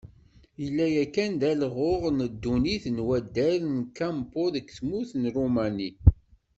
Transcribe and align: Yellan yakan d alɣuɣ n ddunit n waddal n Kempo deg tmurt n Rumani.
Yellan 0.61 0.89
yakan 0.97 1.31
d 1.41 1.43
alɣuɣ 1.51 2.01
n 2.11 2.19
ddunit 2.33 2.85
n 2.95 2.97
waddal 3.07 3.57
n 3.75 3.77
Kempo 3.97 4.43
deg 4.53 4.67
tmurt 4.77 5.11
n 5.21 5.23
Rumani. 5.35 5.89